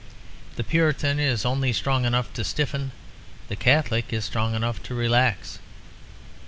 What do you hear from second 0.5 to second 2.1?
The Puritan is only strong